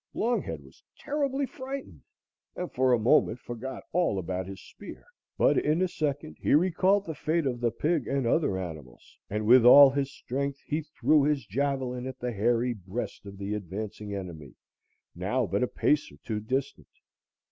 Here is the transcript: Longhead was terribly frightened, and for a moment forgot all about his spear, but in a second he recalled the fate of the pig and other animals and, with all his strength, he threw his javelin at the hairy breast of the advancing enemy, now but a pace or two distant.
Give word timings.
Longhead 0.15 0.63
was 0.63 0.83
terribly 0.97 1.45
frightened, 1.45 2.01
and 2.55 2.71
for 2.73 2.91
a 2.91 2.97
moment 2.97 3.37
forgot 3.37 3.83
all 3.93 4.17
about 4.17 4.47
his 4.47 4.59
spear, 4.59 5.05
but 5.37 5.59
in 5.59 5.79
a 5.79 5.87
second 5.87 6.37
he 6.41 6.55
recalled 6.55 7.05
the 7.05 7.13
fate 7.13 7.45
of 7.45 7.59
the 7.61 7.69
pig 7.69 8.07
and 8.07 8.25
other 8.25 8.57
animals 8.57 9.19
and, 9.29 9.45
with 9.45 9.63
all 9.63 9.91
his 9.91 10.11
strength, 10.11 10.57
he 10.65 10.81
threw 10.81 11.21
his 11.21 11.45
javelin 11.45 12.07
at 12.07 12.17
the 12.17 12.31
hairy 12.31 12.73
breast 12.73 13.27
of 13.27 13.37
the 13.37 13.53
advancing 13.53 14.11
enemy, 14.11 14.55
now 15.13 15.45
but 15.45 15.61
a 15.61 15.67
pace 15.67 16.11
or 16.11 16.17
two 16.23 16.39
distant. 16.39 16.87